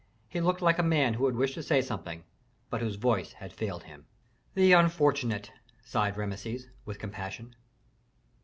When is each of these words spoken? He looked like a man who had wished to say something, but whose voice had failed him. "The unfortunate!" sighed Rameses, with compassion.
He 0.27 0.41
looked 0.41 0.63
like 0.63 0.79
a 0.79 0.81
man 0.81 1.13
who 1.13 1.27
had 1.27 1.35
wished 1.35 1.53
to 1.53 1.61
say 1.61 1.79
something, 1.79 2.23
but 2.71 2.81
whose 2.81 2.95
voice 2.95 3.33
had 3.33 3.53
failed 3.53 3.83
him. 3.83 4.07
"The 4.55 4.73
unfortunate!" 4.73 5.51
sighed 5.83 6.17
Rameses, 6.17 6.69
with 6.85 6.97
compassion. 6.97 7.53